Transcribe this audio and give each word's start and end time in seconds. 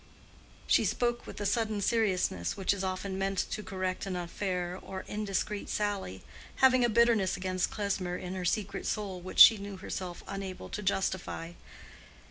She 0.65 0.83
spoke 0.83 1.27
with 1.27 1.37
the 1.37 1.45
sudden 1.45 1.79
seriousness 1.79 2.57
which 2.57 2.73
is 2.73 2.83
often 2.83 3.19
meant 3.19 3.37
to 3.51 3.61
correct 3.61 4.07
an 4.07 4.15
unfair 4.15 4.79
or 4.81 5.05
indiscreet 5.07 5.69
sally, 5.69 6.23
having 6.55 6.83
a 6.83 6.89
bitterness 6.89 7.37
against 7.37 7.69
Klesmer 7.69 8.17
in 8.17 8.33
her 8.33 8.43
secret 8.43 8.87
soul 8.87 9.21
which 9.21 9.37
she 9.37 9.57
knew 9.59 9.77
herself 9.77 10.23
unable 10.27 10.69
to 10.69 10.81
justify. 10.81 11.53